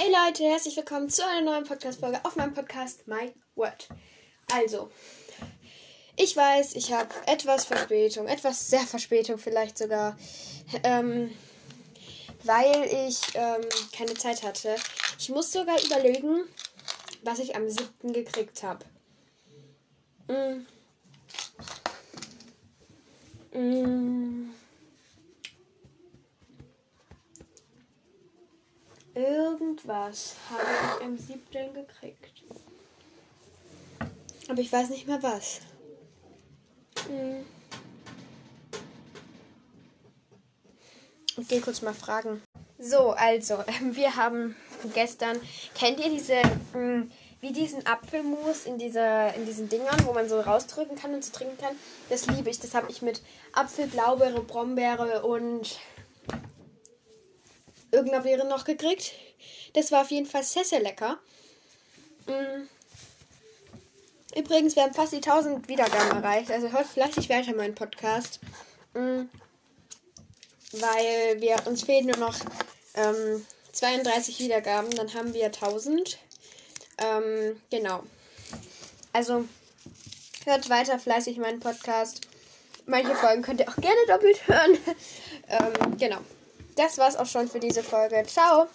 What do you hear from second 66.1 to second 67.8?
erreicht. Also hört fleißig weiter meinen